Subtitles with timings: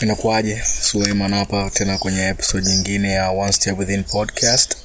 [0.00, 0.62] inakuwaje?
[0.82, 4.76] Suleiman hapa tena kwenye episode nyingine ya one step within podcast.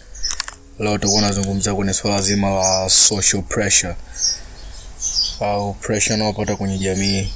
[0.79, 3.95] Leo tukuwa nazungumzia kwenye swala zima la social pressure.
[5.41, 7.33] Au pressure unaopata kwenye jamii.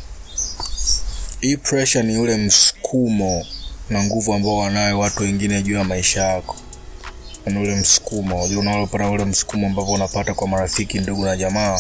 [1.41, 3.46] Hii pressure ni ule msukumo
[3.90, 6.55] na nguvu ambao wanayo watu wengine juu ya maisha yako
[7.46, 11.80] ni ule msukumo unajua unalopata ule msukumo ambapo unapata kwa marafiki ndugu na jamaa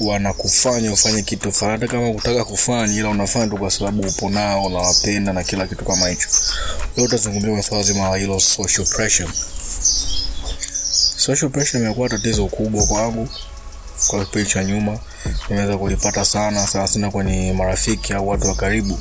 [0.00, 4.64] wanakufanya ufanye kitu fulani hata kama kutaka kufanya ila unafanya tu kwa sababu upo nao
[4.64, 6.28] unawapenda na kila kitu kama hicho.
[6.96, 9.28] Leo tutazungumzia kwa swala zima la hilo social pressure.
[11.16, 13.28] Social pressure imekuwa tatizo kubwa kwangu
[14.06, 14.98] kwa kipindi cha nyuma.
[15.50, 18.98] Nimeweza kulipata sana sana kwenye marafiki au watu wa karibu.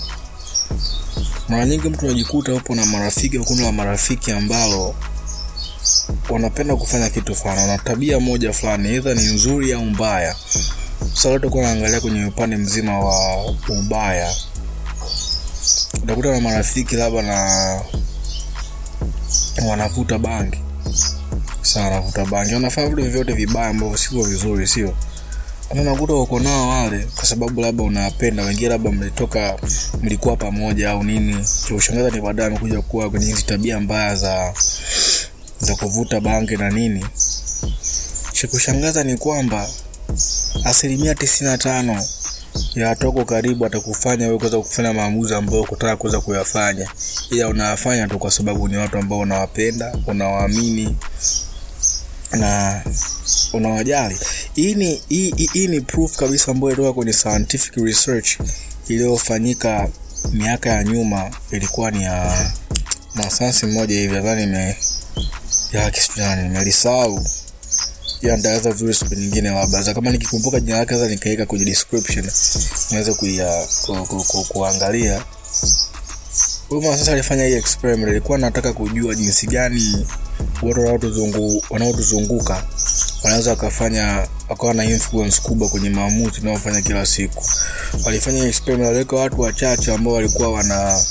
[1.50, 4.96] Mara nyingi mtu unajikuta upo na marafiki kundi la marafiki ambalo
[6.30, 10.36] wanapenda kufanya kitu fulani wana tabia moja fulani idha ni nzuri au mbaya.
[11.14, 14.34] Sasa leo tutakuwa naangalia kwenye upande mzima wa ubaya.
[16.04, 17.82] Utakuta na marafiki labda na
[19.70, 20.58] wanavuta bangi.
[21.62, 22.54] Sana wanavuta bangi.
[22.54, 24.94] Wanafanya vitu vyote vibaya ambavyo sivyo vizuri sio.
[25.72, 28.44] Ama unakuta uko nao wale kwa sababu labda unawapenda.
[28.44, 29.58] Wengine labda mlitoka
[30.02, 31.46] mlikuwa pamoja au nini.
[31.68, 34.54] Kushangaza ni baadaye amekuja kuwa kwenye hizi tabia mbaya za
[35.60, 37.06] za kuvuta bangi na nini.
[38.34, 39.70] Cha kushangaza ni kwamba
[40.64, 42.06] asilimia tisini na tano
[42.76, 46.90] ya watu wako karibu atakufanya wewe kuweza kufanya maamuzi ambayo kutaka kuweza kuyafanya.
[47.32, 50.96] Ila unayafanya tu kwa sababu ni watu ambao unawapenda unawaamini
[52.32, 52.82] na
[53.54, 54.18] unawajali.
[54.56, 58.38] Hii ni hii, ni proof kabisa ambayo ilitoka kwenye scientific research
[58.88, 59.90] iliyofanyika
[60.34, 61.32] miaka ya nyuma.
[61.52, 62.48] Ilikuwa ni ya
[63.16, 64.46] mwanasayansi mmoja hivi nadhani
[65.72, 67.26] ya kisijani nimelisahau
[68.22, 72.32] ya ndaweza vizuri siku nyingine labda kama nikikumbuka jina lake sasa nikaweka kwenye description.
[72.92, 75.24] Niweze kuia ku, ku, ku, kuangalia.
[76.70, 78.10] Huyu mama sasa alifanya hii experiment.
[78.10, 80.08] Alikuwa anataka kujua jinsi gani
[80.62, 82.64] watu wanaotuzungu wanaotuzunguka
[83.24, 87.44] wanaweza wakafanya wakawa na influence kubwa kwenye maamuzi unaofanya kila siku.
[88.06, 88.88] Walifanya experiment.
[88.88, 91.04] Waliweka watu wachache ambao walikuwa wanajua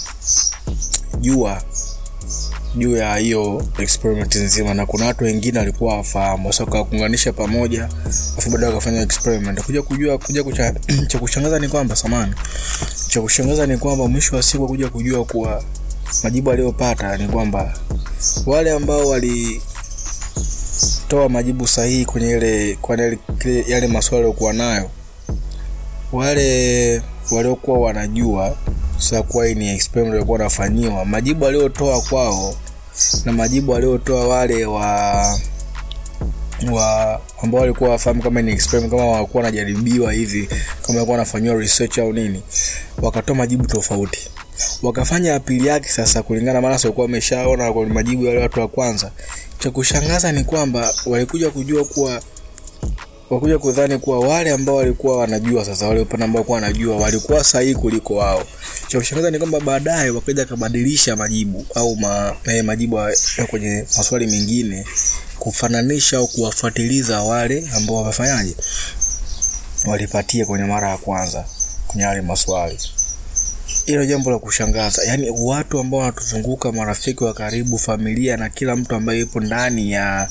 [2.77, 7.89] juu ya hiyo experiment nzima na kuna watu wengine walikuwa wafahamu sasa wakakuunganisha pamoja
[8.39, 9.63] afu baadaye wakafanya experiment.
[9.63, 10.75] Kuja kujua kuja kucha,
[11.09, 12.35] cha kushangaza ni kwamba samani
[13.09, 15.65] cha kushangaza ni kwamba mwisho wa siku kuja kujua kuwa
[16.25, 17.75] majibu aliyopata ni kwamba
[18.47, 19.59] wale ambao walitoa
[21.29, 23.19] majibu sahihi kwenye ile kwenye
[23.67, 24.91] yale maswali waliokuwa nayo
[26.13, 28.57] wale waliokuwa wanajua
[28.99, 32.55] sasa kuwa ni experiment walikuwa wanafanyiwa majibu aliotoa kwao
[33.25, 35.39] na majibu aliotoa wale wa
[36.73, 40.47] wa ambao walikuwa wafahamu kama ni experiment kama walikuwa wanajaribiwa hivi
[40.83, 42.43] kama walikuwa wanafanyiwa research au nini
[43.03, 44.29] wakatoa majibu tofauti.
[44.83, 49.11] Wakafanya apili yake sasa kulingana maana walikuwa wameshaona kwa majibu ya wale watu wa kwanza.
[49.59, 52.21] Cha kushangaza ni kwamba walikuja kujua kuwa
[53.31, 57.75] wakuja kudhani kuwa wale ambao walikuwa wanajua sasa wale upande ambao walikuwa wanajua walikuwa sahihi
[57.75, 58.43] kuliko wao
[58.89, 64.85] cha ni kwamba baadaye wakaja akabadilisha majibu au ma, eh, majibu ya kwenye maswali mengine
[65.39, 68.57] kufananisha au kuwafuatiliza wale ambao wamefanyaje
[69.87, 71.45] walipatia kwenye mara ya kwanza
[71.87, 72.79] kwenye yale maswali.
[73.87, 75.05] Hilo jambo la kushangaza.
[75.05, 80.29] Yaani watu ambao wanatuzunguka marafiki wa karibu familia na kila mtu ambaye yupo ndani ya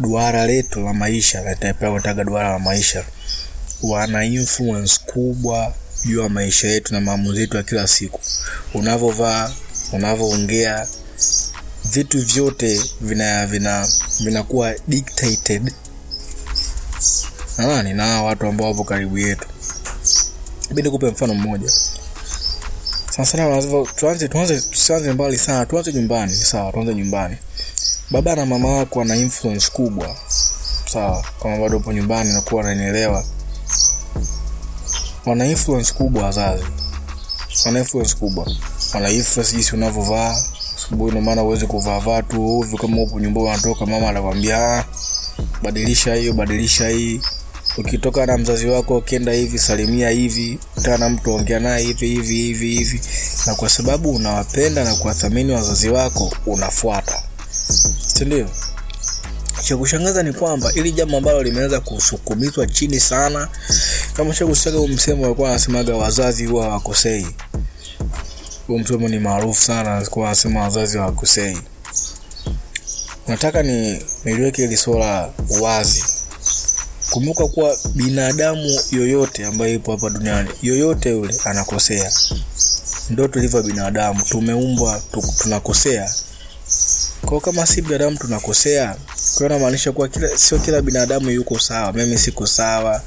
[0.00, 1.42] duara letu la maisha
[2.24, 3.04] duara la maisha
[3.82, 5.74] wana influence kubwa
[6.04, 8.20] juu maisha yetu na maamuzi yetu ya kila siku.
[8.74, 9.52] Unavyovaa
[9.92, 10.86] unavyoongea
[11.84, 13.88] vitu vyote vina vina
[14.20, 15.72] vinakuwa dictated.
[17.58, 19.48] Na nani na watu ambao wapo karibu yetu.
[20.74, 21.70] Bidi kupe mfano mmoja.
[23.10, 23.62] Sana sana
[23.96, 27.36] tuanze tuanze tusianze mbali sana tuanze nyumbani sawa tuanze nyumbani.
[28.10, 30.16] Baba na mama wako wana influence kubwa
[30.92, 31.24] sawa.
[31.42, 33.24] Kama bado upo nyumbani nakuwa wananielewa
[35.26, 36.64] wana influence kubwa wazazi.
[37.66, 38.46] Wana influence kubwa.
[38.94, 40.36] Wana influence jinsi unavyovaa
[40.84, 44.84] sababu ina maana uweze kuvaa vaa tu ovyo kama upo nyumbani unatoka mama anakwambia
[45.62, 47.20] badilisha hiyo badilisha hii.
[47.78, 52.34] Ukitoka na mzazi wako ukienda hivi salimia hivi kutana na mtu ongea naye hivi hivi
[52.36, 53.00] hivi hivi.
[53.46, 57.22] Na kwa sababu unawapenda na kuwathamini wazazi wako unafuata.
[58.06, 58.48] Sindio
[59.64, 63.48] cha kushangaza ni kwamba ili jambo ambalo limeweza kusukumizwa chini sana
[64.16, 67.26] kama shakusaga msemo alikuwa anasemaga wazazi huwa hawakosei.
[68.66, 71.58] Huu msemo ni maarufu sana alikuwa anasema wazazi hawakosei.
[73.28, 75.30] Nataka ni niliweke hili swala
[75.60, 76.04] wazi.
[77.10, 82.12] Kumbuka kuwa binadamu yoyote ambaye ipo hapa duniani yoyote yule anakosea.
[83.10, 85.02] Ndo tulivyo binadamu tumeumbwa
[85.38, 86.14] tunakosea.
[87.26, 88.96] Kwao kama si binadamu tunakosea
[89.34, 91.92] kwa namaanisha kuwa kila, sio kila binadamu yuko sawa.
[91.92, 93.02] Mimi siko sawa.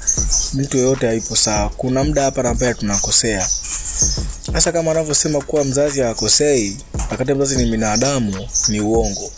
[0.54, 1.68] Mtu yoyote hayupo sawa.
[1.68, 3.48] Kuna muda hapa na pale tunakosea.
[4.52, 6.76] Sasa kama anavyosema kuwa mzazi hakosei
[7.10, 9.30] wakati mzazi ni binadamu ni uongo.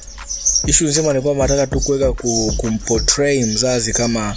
[0.66, 2.12] Ishu nzima ni kwamba nataka tu kuweka
[2.56, 4.36] kumportray mzazi kama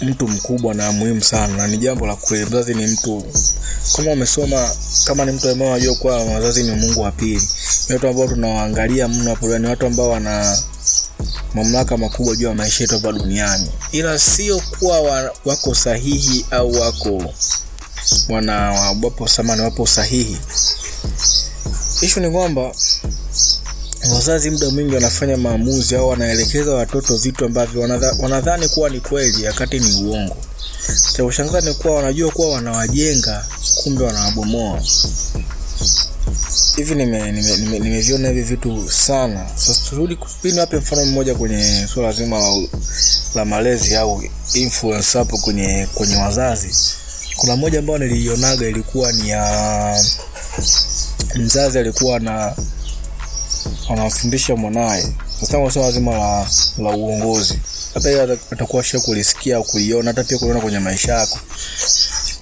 [0.00, 1.56] mtu mkubwa na muhimu sana.
[1.56, 2.44] Na ni jambo la kweli.
[2.46, 3.24] Mzazi ni mtu
[3.96, 4.70] kama umesoma
[5.04, 7.48] kama ni mtu ambaye unajua kuwa wazazi ni mungu wa pili.
[7.88, 9.58] Ni watu ambao tunawaangalia mno hapo.
[9.58, 10.58] Ni watu ambao wana
[11.54, 13.70] mamlaka makubwa juu ya maisha yetu hapa duniani.
[13.92, 17.34] Ila sio kuwa wa, wako sahihi au wako
[18.28, 18.70] wana
[19.02, 20.38] wapo samani wapo sahihi.
[22.00, 22.72] Ishu ni kwamba
[24.14, 29.46] wazazi muda mwingi wanafanya maamuzi au wanaelekeza watoto vitu ambavyo wanadha, wanadhani kuwa ni kweli
[29.46, 30.36] wakati ni uongo.
[31.16, 33.46] Cha kushangaza ni kuwa wanajua kuwa wanawajenga
[33.82, 34.82] kumbe wanawabomoa
[36.76, 39.46] hivi nimeviona nime, nime, nime hivi vitu sana.
[39.54, 42.62] Sasa turudi kupini wape mfano mmoja kwenye suala zima la,
[43.34, 44.22] la malezi au
[44.54, 46.74] influence hapo kwenye kwenye wazazi.
[47.36, 50.04] Kuna moja ambayo niliionaga ilikuwa ni ya
[51.34, 52.56] mzazi alikuwa na
[53.90, 56.46] anamfundisha mwanaye sasa swala zima la,
[56.78, 57.58] la uongozi
[57.94, 61.38] hata hiyo atakuwa sha kulisikia au kuiona hata pia kuliona kwenye maisha yako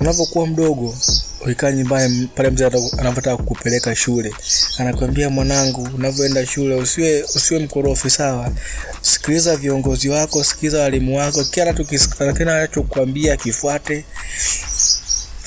[0.03, 0.95] unavyokuwa mdogo
[1.41, 2.67] ukikaa nyumbani pale mzee
[2.99, 4.35] anavyotaka kukupeleka shule
[4.79, 8.51] anakwambia mwanangu unavyoenda shule usiwe usiwe mkorofi sawa?
[9.03, 11.75] Sikiliza viongozi wako sikiliza walimu wako kila
[12.41, 14.05] anachokuambia kifuate.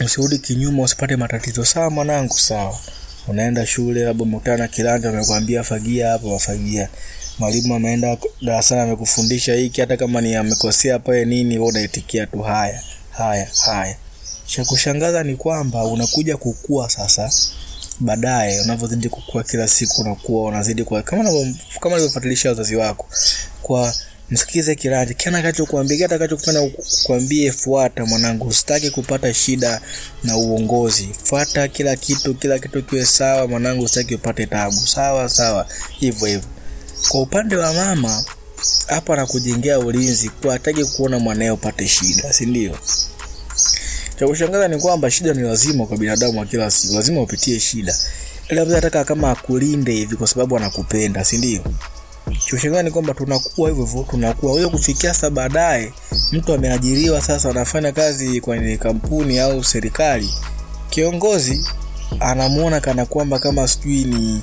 [0.06, 1.66] Usirudi kinyuma usipate matatizo.
[1.66, 2.80] Sawa mwanangu sawa.
[3.28, 6.90] Unaenda shule labda umekutana na kiranja amekwambia fagia hapo wafagia
[7.40, 12.82] mwalimu ameenda darasani amekufundisha hiki hata kama ni amekosea pale nini unaitikia tu haya
[13.12, 13.96] haya haya
[14.46, 17.32] cha kushangaza ni kwamba unakuja kukua sasa
[18.00, 21.24] baadaye unavyozidi kukua kila siku unakuwa unazidi kwa kama
[21.80, 23.06] kama ulivyofuatilisha wazazi wako
[23.62, 23.94] kwa
[24.30, 26.72] msikize kiranja kile atakachokuambia kile atakachokufanya
[27.04, 29.82] kuambie fuata mwanangu usitaki kupata shida
[30.24, 31.10] na uongozi.
[31.24, 34.88] Fuata kila kitu kila kitu kiwe sawa mwanangu usitaki upate tabu.
[34.88, 35.68] Sawa sawa
[36.00, 36.50] hivyo hivyo.
[37.10, 38.24] Kwa upande wa mama
[38.88, 42.78] hapa anakujengea ulinzi kwa hataki kuona mwanae upate shida si ndio
[44.20, 46.94] cha kushangaza ni kwamba shida ni lazima kwa binadamu wa kila siku.
[46.94, 47.96] Lazima upitie shida.
[48.50, 51.62] Ila mzee ataka kama akulinde hivi kwa sababu anakupenda si ndio?
[52.48, 54.52] Kiushangaa ni kwamba tunakuwa hivyo hivyo, tunakuwa.
[54.52, 55.94] Huyo kufikia sasa baadaye
[56.32, 60.30] mtu ameajiriwa sasa anafanya kazi kwenye kampuni au serikali,
[60.90, 61.66] kiongozi
[62.20, 64.42] anamuona kana kwamba kama sijui ni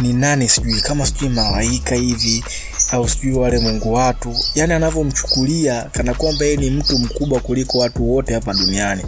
[0.00, 2.44] ni nani sijui kama sijui malaika hivi
[2.92, 8.10] au sijui wale mungu watu yani anavyomchukulia kana kwamba yeye ni mtu mkubwa kuliko watu
[8.12, 9.02] wote hapa duniani.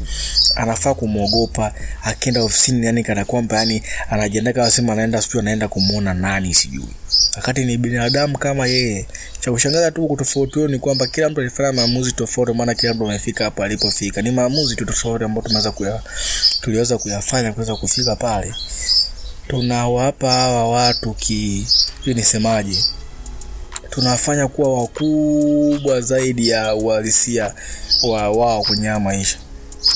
[0.56, 6.54] Anafaa kumwogopa akienda ofisini yani kana kwamba yani anajiandaa kama anaenda sijui anaenda kumwona nani
[6.54, 6.88] sijui.
[7.36, 9.06] Wakati ni binadamu kama yeye
[9.40, 13.44] cha kushangaza tu kutofauti ni kwamba kila mtu alifanya maamuzi tofauti maana kila mtu amefika
[13.44, 14.22] hapa alipofika.
[14.22, 16.02] Ni maamuzi tu tofauti ambayo tumeweza kuya
[16.60, 18.54] tuliweza kuyafanya kuweza kufika pale.
[19.48, 21.66] Tunawapa hawa watu ki
[22.06, 22.76] nisemaje
[24.02, 27.54] tunafanya kuwa wakubwa zaidi ya uhalisia
[28.02, 29.38] wa wao kwenye haya maisha.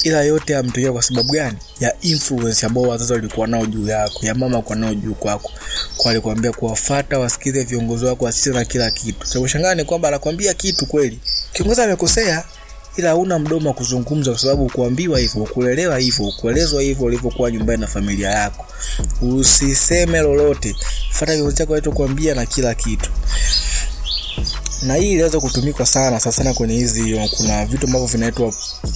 [0.03, 1.59] Ila yote yametokea kwa sababu gani?
[1.81, 5.51] Ya influence ambao wazazi walikuwa nao juu yako ya mama kwa nao juu kwako.
[5.97, 9.27] Kwa alikwambia kuwafata wasikize viongozi wako wasikize na kila kitu.
[9.29, 11.19] Cha kushangaa ni kwamba anakwambia kitu kweli.
[11.53, 12.45] Kiongozi amekosea
[12.97, 17.81] ila hauna mdomo wa kuzungumza kwa sababu kuambiwa hivyo kulelewa hivyo kuelezwa hivyo ulivyokuwa nyumbani
[17.81, 18.67] na familia yako.
[19.23, 20.77] Usiseme lolote.
[21.11, 23.11] Fata kiongozi chako alichokuambia na kila kitu
[24.83, 28.55] na hii iliweza kutumika sana sana sana kwenye hizi kuna vitu ambavyo vinaitwa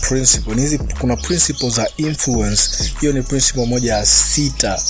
[0.09, 0.55] principle.
[0.55, 2.63] Hizi kuna principle za influence.
[3.01, 4.83] Hiyo ni principle moja ya sita.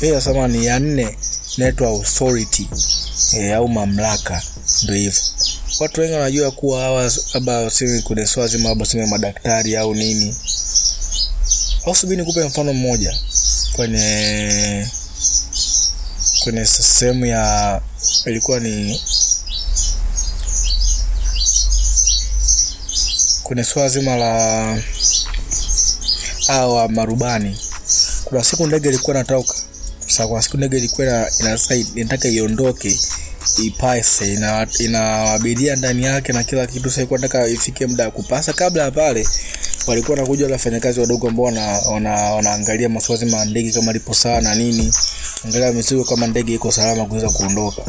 [0.00, 1.18] Hiyo nasema ni ya nne
[1.56, 2.68] inaitwa authority
[3.32, 4.42] e, au mamlaka.
[4.82, 5.20] Ndio hivyo.
[5.80, 10.36] Watu wengi wanajua kuwa hawa labda seme kwenye swala zima labda madaktari au nini.
[11.86, 13.18] Au subiri nikupe mfano mmoja.
[13.72, 14.88] Kwenye
[16.44, 17.80] kwenye sehemu ya
[18.26, 19.00] ilikuwa ni
[23.44, 24.78] kwenye swala zima la
[26.46, 27.56] hawa marubani.
[28.24, 29.54] Kuna siku ndege ilikuwa inatoka.
[30.06, 31.28] Sasa kuna siku ndege ilikuwa
[31.94, 32.98] inataka iondoke
[33.62, 36.88] ipase ina, ina abiria ndani yake na kila kitu.
[36.88, 38.52] Sasa ilikuwa nataka ifike muda wa kupasa.
[38.52, 39.28] Kabla ya pale
[39.86, 44.14] walikuwa wanakuja wale wafanyakazi wadogo ambao wana, wana, wanaangalia masuala zima ya ndege kama lipo
[44.14, 44.92] sawa na nini.
[45.44, 47.82] Angalia mizigo kama ndege iko salama kuweza kuondoka.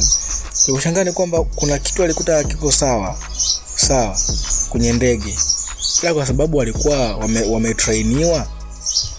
[0.72, 3.18] Kushangaa ni kwamba kuna kitu alikuta kipo sawa
[3.88, 4.18] sawa
[4.70, 5.36] kwenye ndege.
[6.04, 7.16] Ila kwa sababu walikuwa
[7.52, 8.46] wametrainiwa wame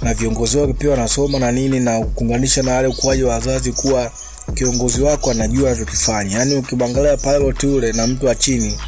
[0.03, 4.13] na viongozi wao pia wanasoma na nini na kuunganisha na wale ukuaji wa wazazi kuwa
[4.55, 6.39] kiongozi wako anajua anachokifanya.
[6.39, 8.79] Yaani ukimwangalia pilot yule na mtu wa chini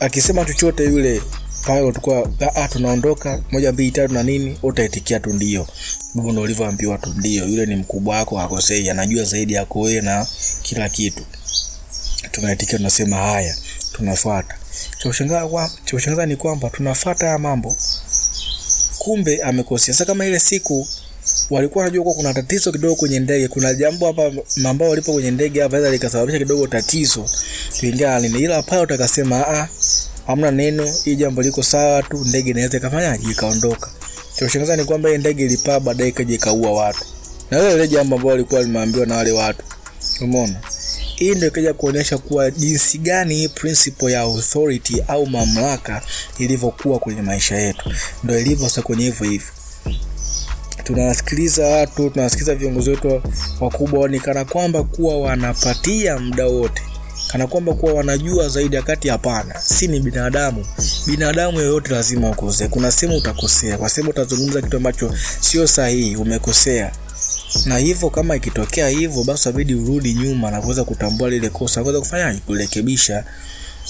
[0.00, 1.22] akisema chochote yule
[1.66, 5.66] pilot kwa ah, tunaondoka moja mbili tatu na nini utaitikia tu ndio.
[6.14, 10.26] Hivyo ndio ulivyoambiwa tu ndio yule ni mkubwa wako hakosei anajua zaidi yako wewe na
[10.62, 11.22] kila kitu.
[12.30, 13.56] Tunaitikia tunasema haya
[13.92, 14.54] tunafuata
[15.84, 17.76] cha kushangaza ni kwamba tunafuata haya mambo.
[18.98, 19.94] Kumbe amekosea.
[19.94, 20.88] Sasa kama ile siku
[21.50, 24.32] walikuwa wanajua kuna tatizo kidogo kwenye ndege kuna jambo hapa
[24.68, 27.28] ambao walipo kwenye ndege hapa aweza likasababisha kidogo tatizo
[27.80, 29.68] kulingana nini ila pilot akasema a,
[30.26, 33.30] hamna neno hii jambo liko sawa tu ndege inaweza ikafanyaje?
[33.30, 33.90] Ikaondoka.
[34.38, 37.04] Cha ni kwamba ile ndege ilipaa baadaye ikaja ikaua watu.
[37.50, 39.62] Na ile ile jambo ambao walikuwa limeambiwa na wale watu.
[40.20, 40.60] Umeona
[41.24, 46.02] hii ndio ikaja kuonyesha kuwa jinsi gani principle ya authority au mamlaka
[46.38, 47.92] ilivyokuwa kwenye maisha yetu.
[48.24, 49.48] Ndio ilivyo sasa kwenye hivyo hivyo.
[50.84, 53.22] Tunawasikiliza watu tunawasikiliza viongozi wetu
[53.60, 56.82] wakubwa ni kana kwamba kuwa wanapatia muda wote.
[57.32, 59.60] Kana kwamba kuwa wanajua zaidi wakati hapana.
[59.60, 60.66] Si ni binadamu.
[61.06, 62.68] Binadamu yoyote lazima ukosee.
[62.68, 63.78] Kuna sehemu utakosea.
[63.78, 66.92] Kwa sehemu utazungumza kitu ambacho sio sahihi umekosea
[67.66, 72.00] na hivyo kama ikitokea hivyo basi abidi urudi nyuma na kuweza kutambua lile kosa kuweza
[72.00, 73.24] kufanyaje kurekebisha.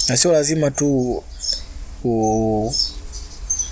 [0.09, 1.23] Na sio lazima tu
[2.05, 2.75] u,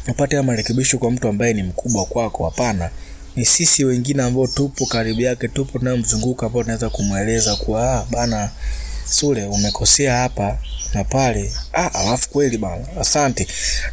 [0.09, 2.91] upate ya marekebisho kwa mtu ambaye ni mkubwa kwako hapana.
[3.37, 8.51] Ni sisi wengine ambao tupo karibu yake tupo tunayomzunguka ambao tunaweza kumweleza kuwa ah, bana
[9.11, 10.59] sule umekosea hapa
[10.95, 11.53] na pale.
[11.73, 13.47] Ah, alafu kweli bana asante.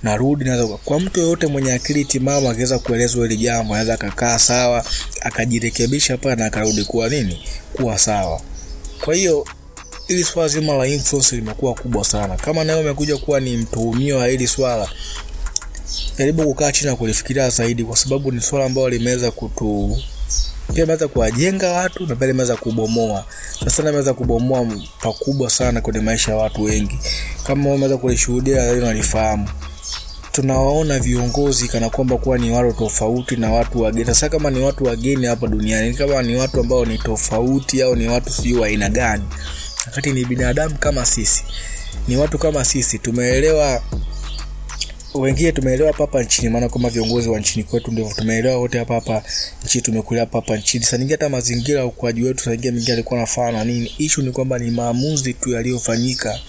[0.03, 4.85] Narudi naweza kwa mtu yoyote mwenye akili timamu akiweza kuelezwa hili jambo anaweza akakaa sawa
[5.21, 7.39] akajirekebisha pale na akarudi kuwa nini?
[7.73, 8.41] Kuwa sawa.
[9.05, 9.45] Kwa hiyo
[10.07, 12.35] hili swala zima la influence limekuwa kubwa sana.
[12.37, 14.89] Kama nawe umekuja kuwa ni mtuhumiwa wa hili swala
[16.17, 19.97] jaribu kukaa chini na kulifikiria zaidi kwa sababu ni swala ambalo limeweza kutu
[20.73, 23.25] pia imeweza kuwajenga watu na pia limeweza kubomoa.
[23.63, 24.67] Sasa limeweza kubomoa
[25.01, 26.99] pakubwa sana kwenye maisha ya watu wengi.
[27.43, 29.49] Kama umeweza kulishuhudia leo nalifahamu
[30.41, 34.05] tunawaona viongozi kana kwamba kuwa ni watu tofauti na watu wageni.
[34.05, 38.07] Sasa kama ni watu wageni hapa duniani kama ni watu ambao ni tofauti au ni
[38.07, 39.23] watu sijui wa aina gani.
[39.85, 41.43] Wakati ni binadamu kama sisi
[42.07, 43.83] ni watu kama sisi tumeelewa
[45.13, 49.23] wengine tumeelewa hapa nchini maana kama viongozi wa nchini kwetu ndio tumeelewa wote hapa hapa
[49.65, 50.83] nchini tumekulia hapa hapa nchini.
[50.85, 53.91] Sasa ningia hata mazingira ukuaji wetu sasa ningia mingine alikuwa nafaa na nini.
[53.97, 56.39] Issue ni kwamba ni maamuzi tu yaliyofanyika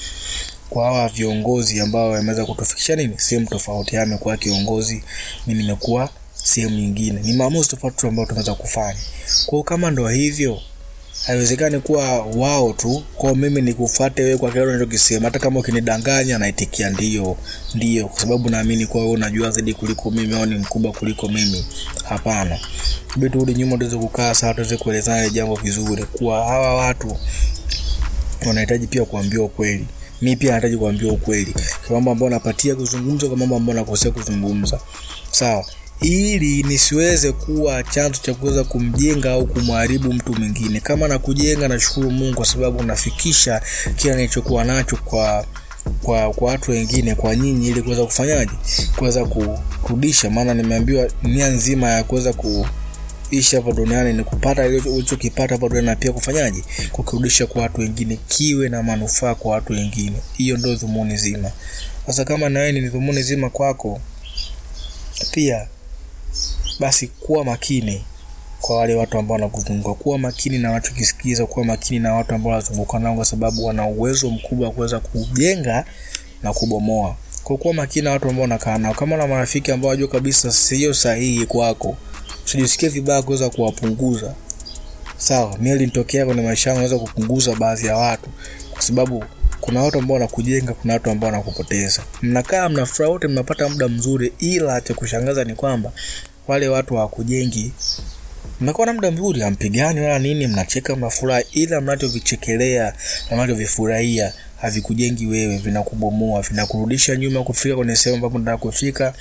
[0.71, 3.15] kwa hawa viongozi ambao wameweza kutufikisha nini?
[3.17, 3.95] Sehemu tofauti.
[3.95, 5.03] Yeye amekuwa kiongozi
[5.47, 7.21] mimi nimekuwa sehemu nyingine.
[7.23, 9.00] Ni maamuzi tofauti ambayo tunaweza kufanya.
[9.47, 10.61] Kwa hiyo kama ndo hivyo
[11.27, 13.03] haiwezekani kuwa wao tu.
[13.17, 15.25] Kwao mimi nikufuate wewe kwa kile unachokisema.
[15.25, 17.37] Hata kama ukinidanganya naitikia ndio.
[17.75, 21.65] Ndio kwa sababu naamini kuwa wewe unajua zaidi kuliko mimi au ni mkubwa kuliko mimi.
[22.05, 22.59] Hapana.
[23.17, 26.05] Bidi turudi nyuma tuweze kukaa sawa tuweze kuelezana jambo vizuri.
[26.05, 27.17] Kuwa hawa watu
[28.47, 29.87] wanahitaji pia kuambiwa ukweli
[30.23, 31.55] mi pia nahitaji kuambiwa ukweli.
[31.87, 34.81] Kwa mambo ambayo napatia kuzungumza kwa mambo ambayo nakosea kuzungumza.
[35.31, 35.65] Sawa.
[36.00, 40.81] Ili nisiweze kuwa chanzo cha kuweza kumjenga au kumharibu mtu mwingine.
[40.81, 43.62] Kama nakujenga, nashukuru mungu kwa sababu nafikisha
[43.97, 45.45] kila nilichokuwa nacho kwa
[46.03, 48.53] kwa kwa watu wengine kwa nyinyi ili kuweza kufanyaje?
[48.97, 49.25] Kuweza
[49.83, 50.31] kurudisha.
[50.31, 52.67] Maana nimeambiwa nia nzima ya kuweza ku
[53.31, 56.65] ishi hapa duniani ni kupata ulichokipata hapa duniani na pia kufanyaje?
[56.93, 60.17] Kukirudisha kwa watu wengine kiwe na manufaa kwa watu wengine.
[60.37, 61.51] Hiyo ndio dhumuni zima.
[62.07, 64.01] Sasa kama na wewe ni dhumuni zima kwako
[65.31, 65.67] pia
[66.81, 68.05] basi kuwa makini
[68.61, 69.95] kwa wale watu ambao wanakuzunguka.
[70.03, 74.31] Kuwa makini na wanachokisikiza kuwa makini na watu ambao wanazunguka nao kwa sababu wana uwezo
[74.31, 75.85] mkubwa wa kuweza kujenga
[76.43, 77.17] na kubomoa.
[77.45, 78.95] Kwa kuwa makini na watu ambao unakaa nao.
[78.95, 81.97] Kama na marafiki ambao wajua kabisa sio sahihi kwako
[82.50, 84.35] usijisikie vibaya kuweza kuwapunguza.
[85.16, 88.30] Sawa mimi linitokea kwenye maisha yangu naweza kupunguza baadhi ya watu.
[88.71, 89.25] Kwa sababu
[89.61, 92.02] kuna watu ambao wanakujenga kuna watu ambao wanakupoteza.
[92.23, 95.92] Mnakaa mnafurahi wote mnapata muda mzuri ila cha kushangaza ni kwamba
[96.49, 97.73] wale watu hawakujengi.
[98.61, 102.95] Mnakuwa na muda mzuri hampigani wala nini mnacheka mnafurahi ila mnachovichekelea
[103.30, 109.14] na mnachovifurahia havikujengi wewe vinakubomoa vinakurudisha nyuma kufika kwenye sehemu ambapo nataka kufika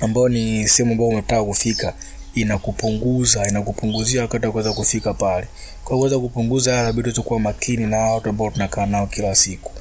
[0.00, 1.94] ambao ni sehemu ambayo unataka kufika
[2.34, 5.46] inakupunguza inakupunguzia wakati wa kuweza kufika pale.
[5.84, 9.72] Kwa kuweza kupunguza haya inabidi tukuwa makini na watu ambao tunakaa nao kila siku.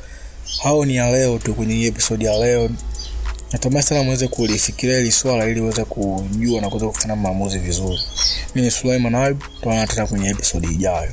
[0.64, 2.70] Hao ni ya leo tu kwenye hii episode ya leo.
[3.52, 8.00] Natamani sana mweze kulifikiria hili swala ili uweze kujua na kuweza kufanya maamuzi vizuri.
[8.56, 11.12] Mi ni Sulaiman Ayub tuonana tena kwenye episode ijayo